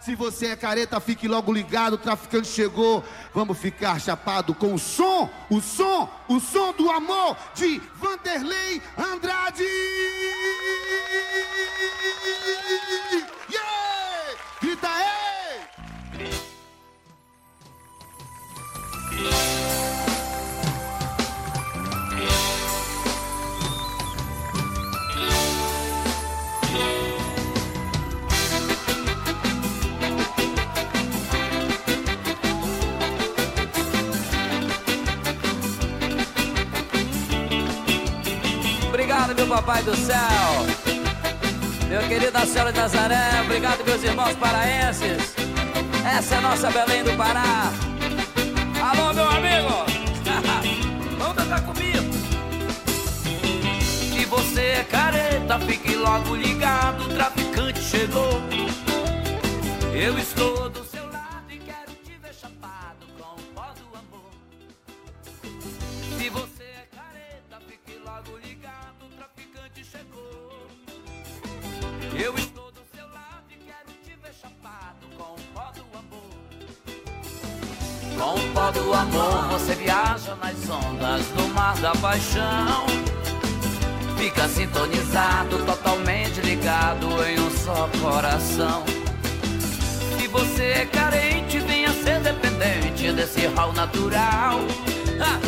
[0.00, 3.02] Se você é careta, fique logo ligado, o traficante chegou.
[3.32, 9.64] Vamos ficar chapado com o som, o som, o som do amor de Vanderlei Andrade.
[13.48, 14.36] Yeah!
[14.60, 15.14] Grita aí!
[39.44, 40.16] Meu papai do céu.
[41.86, 45.34] Meu querido Marcelo de Nazaré, obrigado, meus irmãos paraenses.
[46.16, 47.70] Essa é a nossa Belém do Pará.
[48.82, 49.84] Alô, meu amigo.
[51.18, 52.10] Vamos cantar comigo.
[54.14, 57.04] Se você é careta, fique logo ligado.
[57.04, 58.40] O traficante chegou.
[59.92, 60.63] Eu estou
[78.84, 82.84] do amor, você viaja nas ondas do mar da paixão.
[84.18, 88.84] Fica sintonizado, totalmente ligado em um só coração.
[90.18, 94.60] Se você é carente, venha ser dependente desse rol natural.
[95.20, 95.38] Ah,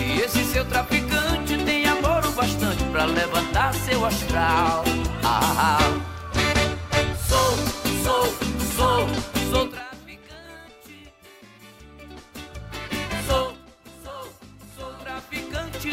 [0.00, 4.84] e esse seu traficante tem amor o bastante pra levantar seu astral.
[5.22, 6.11] Ah, sou,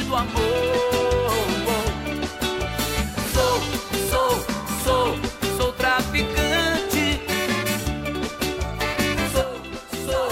[0.09, 0.31] do amor.
[3.31, 3.61] Sou,
[4.09, 4.31] sou,
[4.83, 5.15] sou,
[5.55, 7.21] sou traficante.
[9.31, 9.51] Sou,
[10.05, 10.29] sou,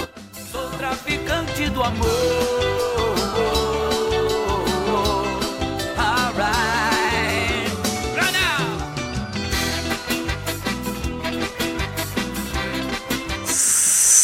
[0.52, 2.08] sou traficante do amor.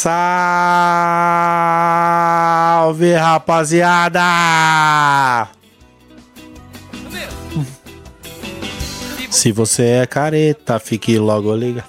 [0.05, 1.22] Alright.
[2.83, 4.19] Salve, rapaziada!
[9.31, 11.55] Se você é careta, fique logo.
[11.55, 11.81] Eu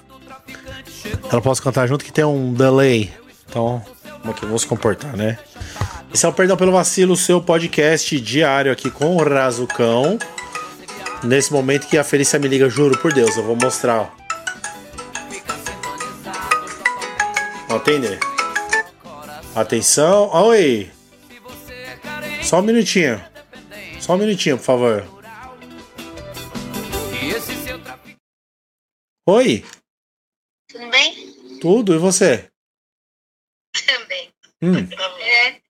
[1.33, 3.11] não posso cantar junto que tem um delay.
[3.49, 3.83] Então,
[4.21, 5.37] como que eu vou se comportar, né?
[6.13, 10.17] Esse é o Perdão pelo Vacilo, seu podcast diário aqui com o Razucão.
[11.21, 13.99] Nesse momento que a Felícia me liga, juro por Deus, eu vou mostrar.
[13.99, 14.07] ó.
[17.67, 18.34] Vou atender.
[19.55, 20.29] Atenção.
[20.33, 20.91] Oi.
[22.43, 23.17] Só um minutinho.
[24.01, 25.03] Só um minutinho, por favor.
[29.27, 29.65] Oi.
[30.69, 31.59] Tudo bem?
[31.59, 32.49] Tudo, e você?
[33.85, 34.31] Também.
[34.61, 34.87] Hum,
[35.21, 35.61] É.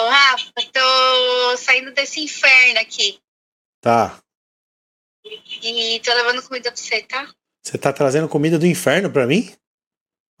[0.00, 3.20] Ô, Rafa, tô saindo desse inferno aqui.
[3.80, 4.20] tá.
[5.62, 7.30] E tô levando comida pra você, tá?
[7.62, 9.54] Você tá trazendo comida do inferno pra mim?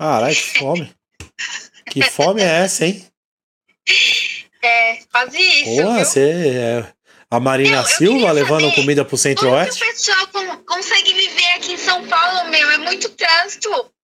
[0.00, 0.94] Caralho, que fome.
[1.90, 3.06] Que fome é essa, hein?
[4.60, 6.94] É, quase isso, Porra, você é
[7.30, 9.80] a Marina eu Silva levando saber comida pro Como que o Centro-Oeste?
[9.80, 12.68] pessoal con- consegue viver aqui em São Paulo, meu?
[12.70, 13.94] É muito trânsito.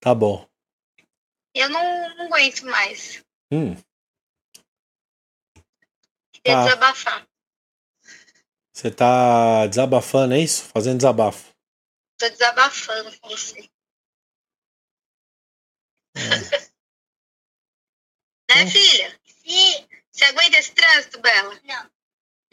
[0.00, 0.44] Tá bom.
[1.54, 3.22] Eu não, não aguento mais.
[3.52, 3.76] Hum,
[6.32, 6.64] Queria Tá.
[6.64, 7.26] desabafar.
[8.72, 10.64] você tá desabafando, é isso?
[10.64, 11.54] Fazendo desabafo.
[12.18, 13.70] Tô desabafando com você.
[18.54, 19.20] Né, filha?
[19.46, 19.88] Sim.
[20.12, 21.60] Você aguenta esse trânsito, Bela?
[21.64, 21.90] Não.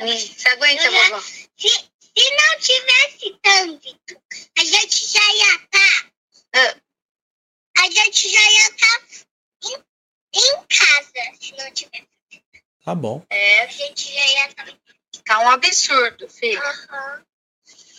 [0.07, 1.21] Você aguenta, Eu já- vovó?
[1.21, 4.21] Se, se não tivesse trânsito,
[4.57, 6.11] a gente já ia estar.
[6.55, 6.75] Ah.
[7.79, 9.01] A gente já ia estar
[9.63, 9.83] em,
[10.35, 12.07] em casa, se não tivesse.
[12.83, 13.25] Tá bom.
[13.29, 14.67] É, A gente já ia estar.
[15.25, 16.61] tá um absurdo, filho.
[16.61, 17.23] Aham.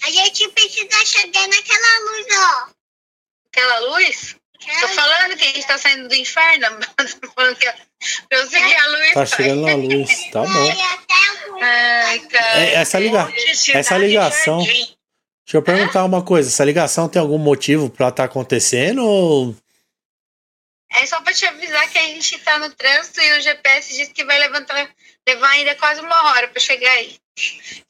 [0.02, 2.70] A gente precisa chegar naquela luz, ó.
[3.46, 4.36] Aquela luz?
[4.80, 6.66] Tô falando que a gente tá saindo do inferno.
[7.34, 7.66] Falando que
[8.30, 9.14] eu seguir a luz.
[9.14, 10.30] Tá chegando na luz.
[10.30, 10.72] Tá bom.
[11.60, 12.60] Ai, cara.
[12.60, 13.28] É, essa, liga...
[13.72, 14.58] essa ligação.
[14.58, 14.96] Deixa
[15.54, 16.48] eu perguntar uma coisa.
[16.50, 19.56] Essa ligação tem algum motivo pra tá acontecendo ou.
[20.92, 24.08] É só pra te avisar que a gente tá no trânsito e o GPS diz
[24.08, 24.88] que vai levantar,
[25.26, 27.16] levar ainda quase uma hora pra chegar aí.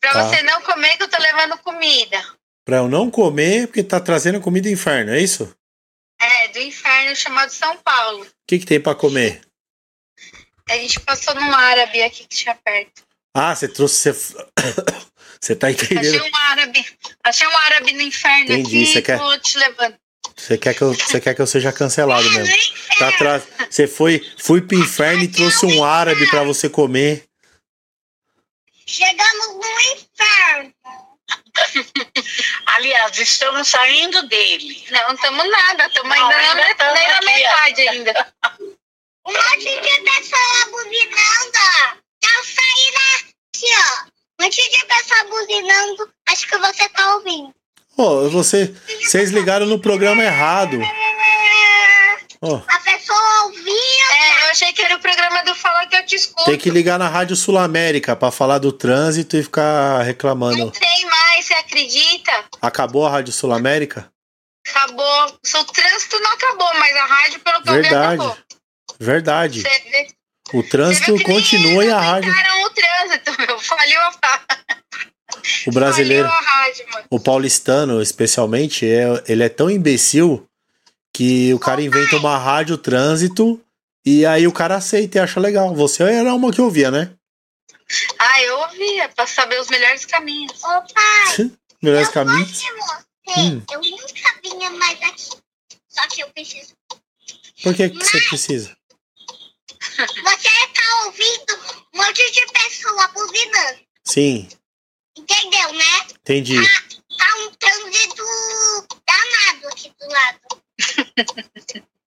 [0.00, 0.28] Pra Tá.
[0.28, 2.22] você não comer que eu tô levando comida.
[2.64, 5.54] Pra eu não comer porque tá trazendo comida do inferno, é isso?
[6.58, 8.22] Do inferno chamado São Paulo.
[8.24, 9.42] O que, que tem pra comer?
[10.68, 13.04] A gente passou num árabe aqui que tinha perto.
[13.32, 14.12] Ah, você trouxe.
[14.12, 14.34] Você,
[15.40, 16.24] você tá Achei entendendo?
[16.24, 16.84] um árabe.
[17.22, 19.96] Achei um árabe no inferno Entendi, aqui você quer- tô te levando.
[20.36, 22.56] Você quer que eu, você quer que eu seja cancelado mesmo?
[22.98, 23.44] Tá atrás.
[23.70, 27.24] Você foi, fui pro inferno e trouxe um árabe pra você comer.
[28.84, 30.74] Chegamos no inferno.
[32.66, 34.84] Aliás, estamos saindo dele.
[34.90, 38.32] Não, estamos nada, estamos ainda, na, ainda met- tamo nem na metade ainda.
[39.26, 41.52] Um monte de pessoa buzinando.
[42.18, 44.06] Tá saindo aqui, ó.
[44.40, 46.10] Um monte de pessoa buzinando.
[46.30, 47.52] Acho que você tá ouvindo.
[47.94, 50.78] Ô, você, vocês ligaram no programa errado.
[52.40, 53.72] Ó, A pessoa ouvia.
[54.12, 56.44] É, eu achei que era o programa do Fala que eu te escuto.
[56.44, 60.56] tem que ligar na Rádio Sul América pra falar do trânsito e ficar reclamando.
[60.56, 61.17] Não tem mais,
[61.48, 62.44] você acredita?
[62.62, 64.10] Acabou a Rádio Sul América?
[64.68, 65.26] Acabou.
[65.26, 68.14] O trânsito não acabou, mas a rádio, pelo que Verdade.
[68.22, 68.36] acabou.
[69.00, 69.60] Verdade.
[69.62, 70.08] Vê-
[70.52, 72.30] O trânsito continua e a rádio.
[72.32, 73.58] o trânsito, meu.
[73.58, 74.12] Faliu a,
[75.66, 80.46] O brasileiro, a rádio, o paulistano especialmente, é, ele é tão imbecil
[81.14, 83.60] que o cara inventa uma rádio trânsito
[84.04, 85.74] e aí o cara aceita e acha legal.
[85.74, 87.10] Você era uma que ouvia, né?
[88.38, 90.62] Ah, eu ouvia, pra saber os melhores caminhos.
[90.62, 91.50] Ô, pai.
[91.82, 92.62] Melhores eu caminhos.
[93.36, 93.60] Hum.
[93.68, 95.30] Eu nunca vinha mais aqui.
[95.88, 96.72] Só que eu preciso.
[97.64, 98.76] Por que, que você precisa?
[99.80, 101.58] Você tá ouvindo
[101.92, 103.80] um monte de pessoa buzinando.
[104.04, 104.48] Sim,
[105.16, 106.06] Entendeu, né?
[106.20, 106.54] entendi.
[107.18, 108.22] Tá um trânsito
[109.04, 110.40] danado aqui do lado.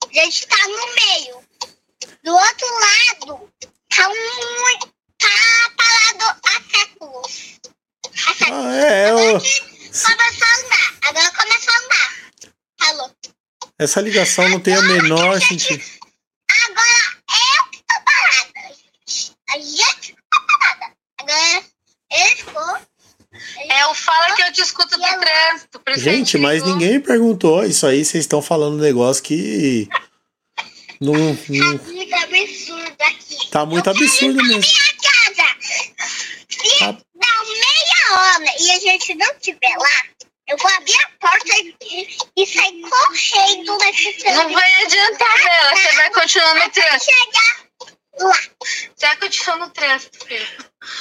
[0.09, 1.41] A gente tá no meio.
[2.23, 3.51] Do outro lado,
[3.89, 5.01] tá um.
[5.21, 7.59] Tá parado a séculos.
[8.05, 8.37] A séculos.
[8.53, 10.93] Ah, é, eu- Começou a andar.
[11.03, 12.11] Agora começou a andar.
[12.79, 13.11] Falou.
[13.79, 15.83] essa ligação não tem o menor sentido.
[16.65, 18.75] Agora eu que tô parada.
[19.49, 20.93] A gente que tá parada.
[21.19, 21.63] Agora
[22.11, 22.77] ele ficou.
[23.69, 25.79] É o Fala que eu te escuto do trânsito.
[25.79, 26.73] por isso que a Gente, mas ligou.
[26.77, 27.63] ninguém perguntou.
[27.65, 29.87] Isso aí vocês estão falando um negócio que.
[30.99, 33.49] Não, não- Tá muito absurdo aqui.
[33.49, 34.61] tá muito Eu absurdo mesmo.
[34.61, 35.55] Minha casa.
[36.49, 36.97] Se Tá.
[38.59, 40.03] E a gente não estiver lá,
[40.47, 44.43] eu vou abrir a porta e, e sair correndo nesse trânsito.
[44.43, 47.05] Não vai adiantar dela, você vai continuar no trânsito.
[47.05, 47.61] chegar
[48.19, 48.39] lá.
[48.95, 50.47] Você vai continuar no trânsito, filho.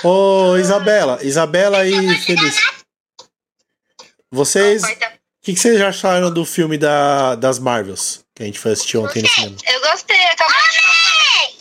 [0.05, 2.73] Ô, Isabela, Isabela e Felícia.
[4.31, 4.83] Vocês.
[4.83, 8.23] O que, que vocês acharam do filme da, das Marvels?
[8.35, 9.57] Que a gente foi assistir ontem no cinema.
[9.67, 11.57] Eu gostei, acabou de, Amei!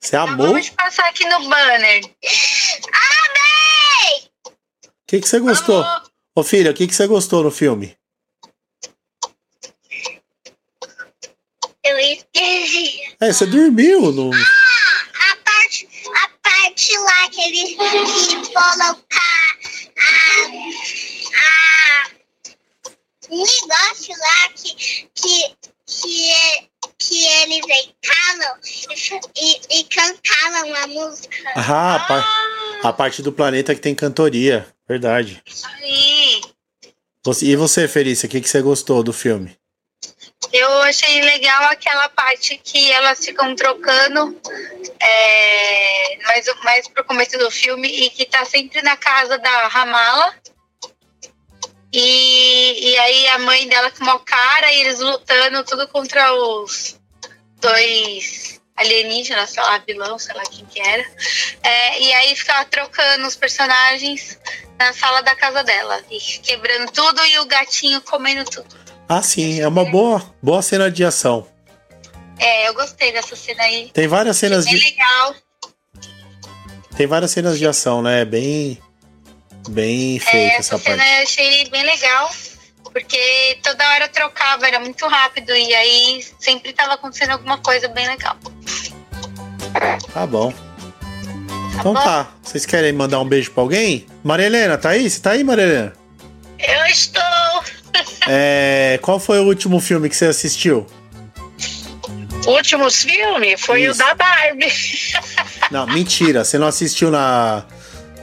[0.00, 0.32] Você amou?
[0.32, 2.02] acabamos de passar aqui no banner.
[2.02, 3.23] Amei!
[5.14, 5.80] O que, que você gostou?
[5.80, 6.10] Amor.
[6.34, 7.96] Ô filha, o que, que você gostou no filme?
[11.84, 13.14] Eu esqueci.
[13.20, 14.32] É, você dormiu no.
[14.34, 19.58] A parte, a parte lá que eles que colocar
[20.00, 20.42] a,
[21.36, 22.10] a
[23.30, 24.74] negócio lá que,
[25.14, 25.54] que,
[25.86, 26.68] que,
[26.98, 28.58] que eles entraram
[29.36, 31.36] e, e cantaram a música.
[31.54, 32.53] Ah, a, par-
[32.84, 34.66] a parte do planeta que tem cantoria.
[34.86, 35.42] Verdade.
[35.64, 36.40] Aí,
[37.42, 39.56] e você, Felícia, o que, que você gostou do filme?
[40.52, 44.40] eu achei legal aquela parte que elas ficam trocando
[45.00, 50.32] é, mais, mais pro começo do filme e que tá sempre na casa da Ramala.
[51.92, 57.00] E, e aí a mãe dela com uma cara e eles lutando tudo contra os
[57.60, 61.04] dois alienígenas, sei lá, vilão, sei lá quem que era.
[61.62, 64.38] É, e aí ficava trocando os personagens
[64.78, 66.00] na sala da casa dela.
[66.10, 68.74] E quebrando tudo e o gatinho comendo tudo.
[69.08, 71.46] Ah, sim, é uma boa, boa cena de ação.
[72.38, 73.90] É, eu gostei dessa cena aí.
[73.92, 75.34] Tem várias cenas Bem de, legal.
[76.96, 78.22] tem várias cenas de ação, né?
[78.22, 78.80] É bem,
[79.68, 81.16] bem É, feita essa essa cena parte.
[81.18, 82.30] eu achei bem legal.
[82.94, 85.50] Porque toda hora trocava, era muito rápido.
[85.50, 88.36] E aí sempre tava acontecendo alguma coisa bem legal.
[90.12, 90.54] Tá bom.
[91.74, 92.00] Então bom?
[92.00, 92.28] tá.
[92.40, 94.06] Vocês querem mandar um beijo pra alguém?
[94.22, 95.10] Maria Helena, tá aí?
[95.10, 95.92] Você tá aí, Maria Helena?
[96.56, 97.22] Eu estou.
[98.28, 100.86] É, qual foi o último filme que você assistiu?
[102.46, 103.94] O último filme foi Isso.
[103.94, 104.72] o da Barbie.
[105.70, 106.44] Não, mentira.
[106.44, 107.64] Você não assistiu na,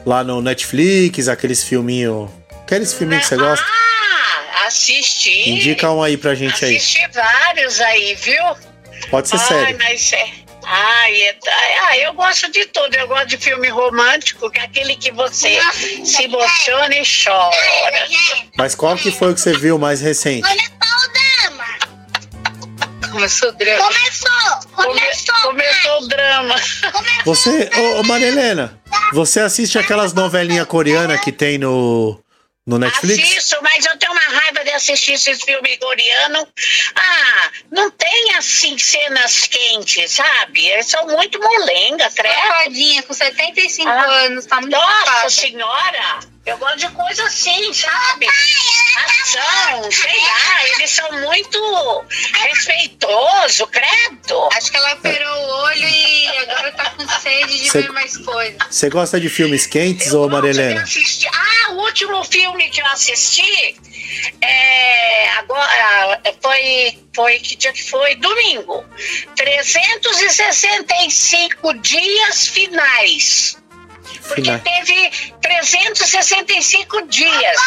[0.06, 2.30] lá no Netflix, aqueles filminhos.
[2.63, 3.66] Aqueles filminhos que você gosta?
[4.72, 5.50] Assisti.
[5.50, 6.78] Indica um aí pra gente aí.
[6.78, 8.44] Assisti vários aí, viu?
[9.10, 9.78] Pode ser Ai, sério.
[9.78, 10.30] mas é.
[10.63, 11.38] Ai, é-
[11.82, 12.96] ah, eu gosto de tudo.
[12.96, 15.60] Eu gosto de filme romântico, que é aquele que você
[16.06, 18.08] se emociona e chora.
[18.58, 20.48] Mas qual que foi o que você viu mais recente?
[20.48, 21.66] Começou o drama.
[23.12, 23.84] Começou o drama.
[23.84, 24.30] Começou.
[24.75, 25.36] Come- Começou.
[25.42, 26.56] começou o drama.
[26.92, 27.24] Começou.
[27.25, 28.80] Você, ô, ô Maria Helena,
[29.13, 32.21] você assiste aquelas novelinhas coreanas que tem no,
[32.68, 33.20] No Netflix?
[33.27, 36.46] Assisto, mas eu tenho uma raiva de assistir esses filmes coreanos.
[36.96, 40.68] Ah, não tem assim cenas quentes, sabe?
[40.68, 42.36] Eles são muito molenga, credo.
[42.36, 44.06] Safadinha, com 75 Ah.
[44.25, 45.30] anos, tá muito Nossa ocupada.
[45.32, 46.20] senhora!
[46.44, 48.27] Eu gosto de coisa assim, sabe?
[48.98, 52.06] Ação, sei lá, eles são muito
[52.41, 54.50] respeitosos, credo.
[54.56, 55.30] Acho que ela operou
[57.31, 58.57] sede de Cê- ver mais coisas.
[58.69, 60.83] Você gosta de filmes quentes, Eu de Marilena?
[60.83, 63.75] assistir- Ah, o último filme que eu assisti
[64.41, 68.15] é, agora foi, foi que dia que foi?
[68.15, 68.83] Domingo.
[69.35, 73.57] 365 dias finais.
[74.27, 75.11] Porque teve
[75.41, 77.57] 365 dias.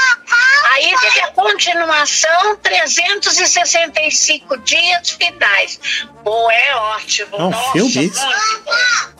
[0.72, 5.78] Aí teve a continuação, 365 dias finais.
[6.22, 7.36] Pô, é ótimo.
[7.36, 8.24] É um Nossa, filme isso?
[8.26, 9.13] muito bom.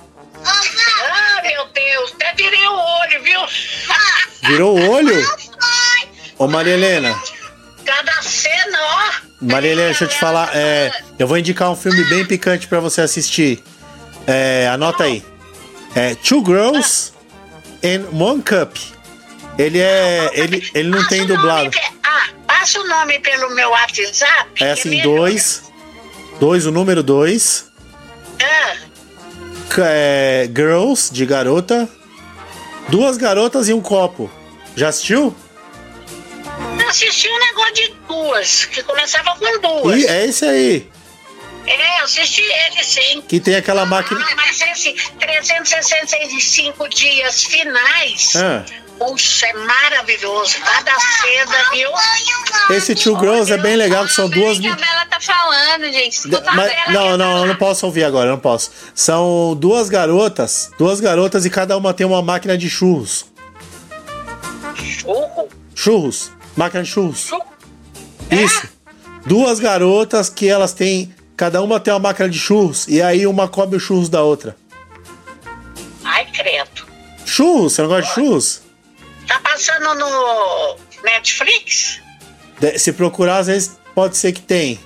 [0.46, 3.40] Ah, meu Deus, até virei o olho, viu?
[4.42, 5.26] Virou o olho?
[6.38, 7.18] Ô Maria Helena,
[7.84, 9.12] Cada cena, ó.
[9.40, 10.50] Maria Helena, deixa eu te falar.
[10.54, 13.62] é, eu vou indicar um filme bem picante pra você assistir.
[14.26, 15.22] É, anota aí.
[15.94, 17.12] É Two Girls
[17.84, 18.76] and One Cup.
[19.58, 20.30] Ele é.
[20.32, 21.70] Ele, ele não tem dublado.
[21.70, 24.50] pe- Ah, passa o nome pelo meu WhatsApp.
[24.56, 25.62] É que assim, dois.
[26.40, 27.70] Dois, o número dois.
[29.78, 31.88] Ah, é, girls, de garota.
[32.88, 34.30] Duas garotas e um copo.
[34.76, 35.34] Já assistiu?
[36.80, 39.98] eu assisti um negócio de duas, que começava com duas.
[40.02, 40.88] E é esse aí.
[41.66, 43.22] É, eu assisti ele sim.
[43.26, 44.20] Que tem aquela máquina.
[44.22, 48.64] Ah, mas esse 365 dias finais, Ah,
[48.98, 50.56] puxa, é maravilhoso.
[50.60, 51.90] Cada cena, viu?
[52.76, 54.58] esse Two Girls é bem legal, que são duas.
[54.58, 56.12] Que a Bela tá falando, gente.
[56.18, 58.70] Escuta a Mas- Bela não, não, eu tá não posso ouvir agora, eu não posso.
[58.94, 63.26] São duas garotas, duas garotas e cada uma tem uma máquina de churros.
[64.74, 65.48] Churro.
[65.74, 67.26] Churros, máquina de churros.
[67.26, 67.44] Churro.
[68.30, 68.68] Isso.
[69.26, 73.48] Duas garotas que elas têm, cada uma tem uma máquina de churros e aí uma
[73.48, 74.56] come os churros da outra.
[76.04, 76.86] Ai, credo.
[77.24, 78.63] Churros, você não gosta de churros?
[79.54, 82.00] Passando no Netflix?
[82.76, 84.80] Se procurar, às vezes pode ser que tem.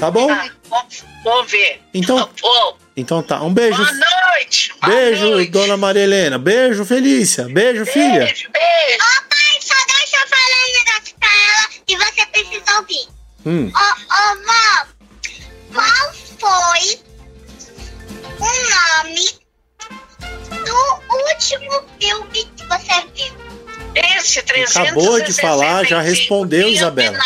[0.00, 0.30] Tá bom?
[0.32, 0.82] Ah, vou,
[1.22, 1.82] vou ver.
[1.92, 2.78] Então- Vou.
[2.96, 3.42] Então tá.
[3.42, 3.76] Um beijo.
[3.76, 4.72] Boa noite.
[4.80, 5.50] Boa Beijo, noite.
[5.50, 6.38] dona Maria Helena.
[6.38, 7.44] Beijo, Felícia.
[7.50, 8.20] Beijo, filha.
[8.24, 9.02] Beijo, beijo.
[9.04, 13.08] Ô pai, só deixa eu falar um negócio pra ela e você precisa ouvir.
[13.44, 13.70] Hum.
[13.74, 13.78] Ô,
[14.14, 14.86] ô vó,
[15.74, 16.98] qual foi
[24.36, 27.18] Esse 365 Acabou de falar, já respondeu, Isabela.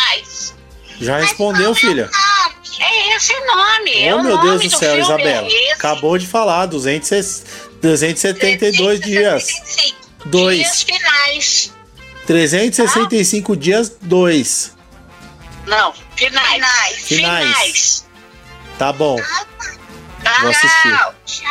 [0.99, 2.09] Já respondeu, filha.
[2.09, 2.51] Nome.
[2.79, 4.03] É esse nome.
[4.03, 5.47] é Oh, o meu nome Deus do céu, filme, Isabela.
[5.51, 5.73] é.
[5.73, 6.67] Acabou de falar.
[6.67, 7.43] 200,
[7.81, 9.45] 272 dias.
[9.45, 10.57] 365 Dois.
[10.57, 11.73] Dias finais.
[12.27, 14.75] 365 dias, 2.
[15.67, 16.53] Não, finais.
[16.53, 16.95] Finais.
[17.07, 17.45] Finais.
[17.47, 18.05] Finais.
[18.77, 19.17] Tá bom.
[20.23, 20.37] Tá?
[20.41, 20.99] Vou assistir.
[21.25, 21.41] Tchau.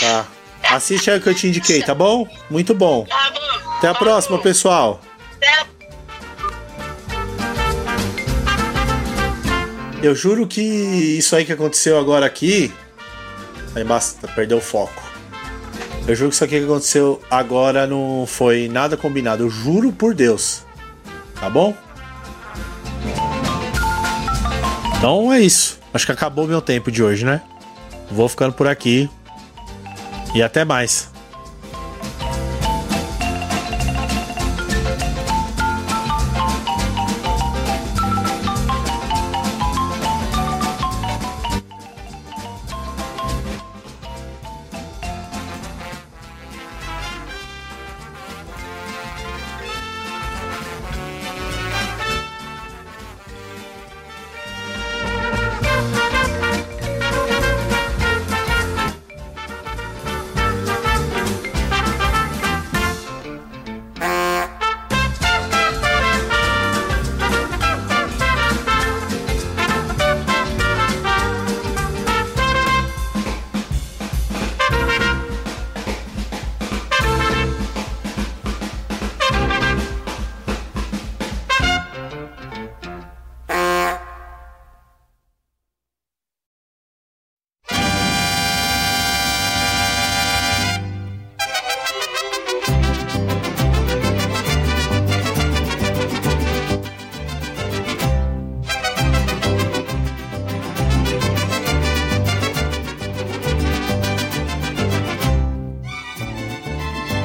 [0.00, 0.26] Tá.
[0.70, 2.26] Assiste aí o que eu te indiquei, tá bom?
[2.50, 3.04] Muito bom.
[3.04, 3.35] Tá bom.
[3.78, 5.00] Até a próxima, pessoal.
[10.02, 12.72] Eu juro que isso aí que aconteceu agora aqui.
[13.74, 15.02] Aí basta, perdeu o foco.
[16.06, 19.42] Eu juro que isso aqui que aconteceu agora não foi nada combinado.
[19.42, 20.62] Eu juro por Deus.
[21.40, 21.74] Tá bom?
[24.96, 25.78] Então é isso.
[25.92, 27.42] Acho que acabou meu tempo de hoje, né?
[28.10, 29.10] Vou ficando por aqui.
[30.34, 31.10] E até mais.